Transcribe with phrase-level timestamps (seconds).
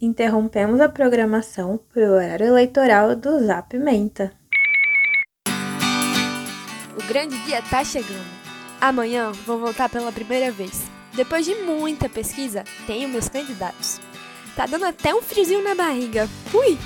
[0.00, 4.32] interrompemos a programação para o horário eleitoral do Zap Menta.
[6.96, 8.40] O grande dia tá chegando.
[8.80, 10.82] Amanhã vou votar pela primeira vez.
[11.12, 14.00] Depois de muita pesquisa, tenho meus candidatos.
[14.56, 16.28] Tá dando até um friozinho na barriga.
[16.54, 16.78] Ui!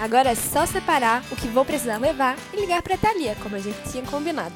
[0.00, 3.58] Agora é só separar o que vou precisar levar e ligar pra Thalia, como a
[3.58, 4.54] gente tinha combinado.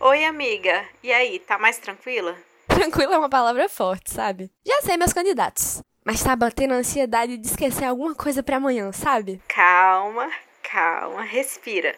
[0.00, 0.84] Oi, amiga.
[1.02, 2.36] E aí, tá mais tranquila?
[2.74, 4.50] Tranquila é uma palavra forte, sabe?
[4.66, 5.82] Já sei meus candidatos.
[6.04, 9.40] Mas tá batendo a ansiedade de esquecer alguma coisa para amanhã, sabe?
[9.48, 10.30] Calma,
[10.62, 11.94] calma, respira.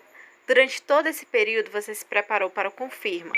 [0.47, 3.33] Durante todo esse período você se preparou para o confirma.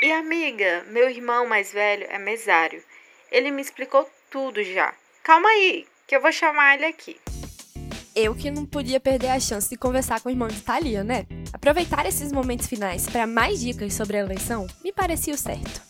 [0.00, 2.82] E amiga, meu irmão mais velho é mesário.
[3.30, 4.94] Ele me explicou tudo já.
[5.22, 7.20] Calma aí, que eu vou chamar ele aqui.
[8.14, 11.26] Eu que não podia perder a chance de conversar com o irmão de Thalia, né?
[11.52, 15.87] Aproveitar esses momentos finais para mais dicas sobre a eleição me parecia o certo.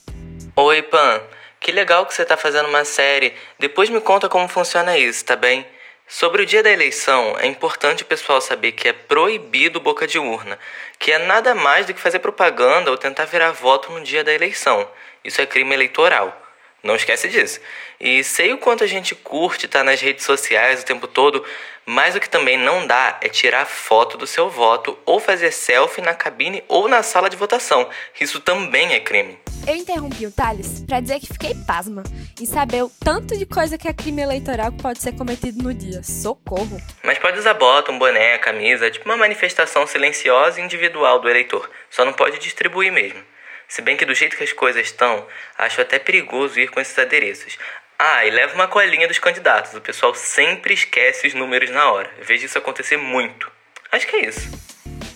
[0.60, 1.22] Oi, Pan.
[1.60, 3.32] Que legal que você tá fazendo uma série.
[3.60, 5.64] Depois me conta como funciona isso, tá bem?
[6.08, 10.18] Sobre o dia da eleição, é importante o pessoal saber que é proibido boca de
[10.18, 10.58] urna,
[10.98, 14.34] que é nada mais do que fazer propaganda ou tentar virar voto no dia da
[14.34, 14.91] eleição.
[15.22, 16.36] Isso é crime eleitoral.
[16.83, 17.61] Não esquece disso.
[18.00, 21.44] E sei o quanto a gente curte estar tá nas redes sociais o tempo todo,
[21.86, 26.02] mas o que também não dá é tirar foto do seu voto ou fazer selfie
[26.02, 27.88] na cabine ou na sala de votação.
[28.20, 29.38] Isso também é crime.
[29.69, 32.02] Eu interrompi o Thales para dizer que fiquei pasma
[32.41, 35.74] em saber o tanto de coisa que é crime eleitoral que pode ser cometido no
[35.74, 36.02] dia.
[36.02, 36.80] Socorro!
[37.02, 41.70] Mas pode usar bota, um boné, camisa, tipo uma manifestação silenciosa e individual do eleitor.
[41.91, 43.22] Só não pode distribuir mesmo.
[43.69, 45.27] Se bem que do jeito que as coisas estão,
[45.58, 47.58] acho até perigoso ir com esses adereços.
[47.98, 49.74] Ah, e leva uma colinha dos candidatos.
[49.74, 52.11] O pessoal sempre esquece os números na hora.
[52.22, 53.52] Vejo isso acontecer muito.
[53.92, 54.48] Acho que é isso.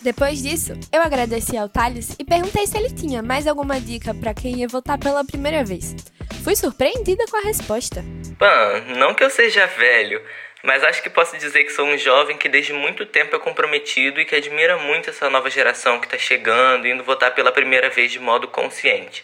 [0.03, 4.34] Depois disso, eu agradeci ao Thales e perguntei se ele tinha mais alguma dica para
[4.34, 5.95] quem ia votar pela primeira vez.
[6.42, 8.05] Fui surpreendida com a resposta.
[8.36, 10.20] Pan, não que eu seja velho,
[10.61, 14.20] mas acho que posso dizer que sou um jovem que desde muito tempo é comprometido
[14.20, 17.89] e que admira muito essa nova geração que está chegando e indo votar pela primeira
[17.89, 19.23] vez de modo consciente.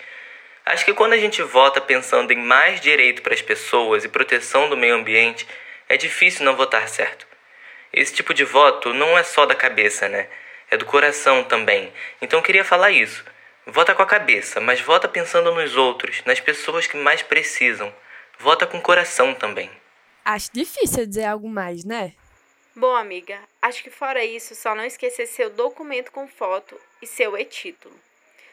[0.65, 4.71] Acho que quando a gente vota pensando em mais direito para as pessoas e proteção
[4.71, 5.45] do meio ambiente,
[5.89, 7.27] é difícil não votar certo.
[7.93, 10.29] Esse tipo de voto não é só da cabeça, né?
[10.71, 11.93] É do coração também.
[12.21, 13.25] Então eu queria falar isso.
[13.67, 17.93] Vota com a cabeça, mas vota pensando nos outros, nas pessoas que mais precisam.
[18.39, 19.71] Vota com o coração também.
[20.25, 22.13] Acho difícil dizer algo mais, né?
[22.75, 27.37] Bom, amiga, acho que fora isso, só não esquecer seu documento com foto e seu
[27.37, 27.95] e-título.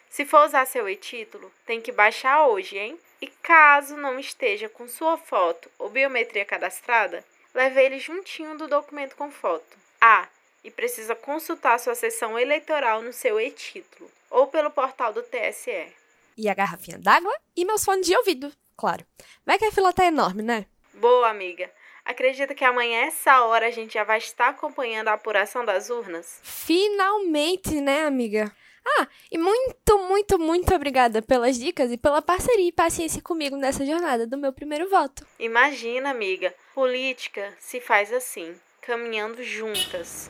[0.10, 2.98] Se for usar seu e-título, tem que baixar hoje, hein?
[3.22, 7.24] E caso não esteja com sua foto ou biometria cadastrada,
[7.54, 9.78] leve ele juntinho do documento com foto.
[10.00, 10.28] Ah,
[10.66, 15.88] e precisa consultar sua sessão eleitoral no seu e-título ou pelo portal do TSE.
[16.36, 19.06] E a garrafinha d'água e meus fones de ouvido, claro.
[19.46, 20.66] Vai que a fila tá enorme, né?
[20.96, 21.72] Boa, amiga.
[22.04, 26.40] Acredita que amanhã, essa hora, a gente já vai estar acompanhando a apuração das urnas?
[26.44, 28.52] Finalmente, né, amiga?
[28.86, 33.86] Ah, e muito, muito, muito obrigada pelas dicas e pela parceria e paciência comigo nessa
[33.86, 35.26] jornada do meu primeiro voto.
[35.40, 40.30] Imagina, amiga, política se faz assim, caminhando juntas.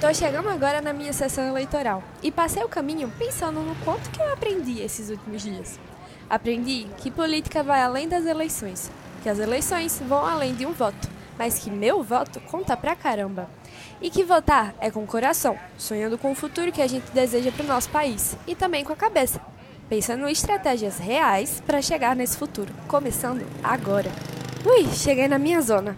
[0.00, 4.22] Tô chegando agora na minha sessão eleitoral e passei o caminho pensando no quanto que
[4.22, 5.80] eu aprendi esses últimos dias.
[6.30, 8.92] Aprendi que política vai além das eleições,
[9.24, 13.50] que as eleições vão além de um voto, mas que meu voto conta pra caramba.
[14.00, 17.50] E que votar é com o coração, sonhando com o futuro que a gente deseja
[17.50, 19.40] para o nosso país e também com a cabeça,
[19.88, 24.12] pensando em estratégias reais para chegar nesse futuro, começando agora.
[24.64, 25.96] Ui, cheguei na minha zona.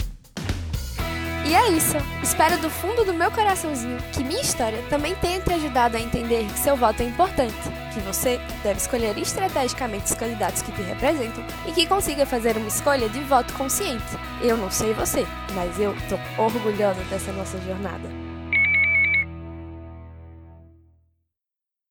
[1.46, 1.96] E é isso.
[2.22, 6.46] Espero do fundo do meu coraçãozinho que minha história também tenha te ajudado a entender
[6.46, 7.54] que seu voto é importante,
[7.92, 12.68] que você deve escolher estrategicamente os candidatos que te representam e que consiga fazer uma
[12.68, 14.04] escolha de voto consciente.
[14.42, 18.19] Eu não sei você, mas eu tô orgulhosa dessa nossa jornada.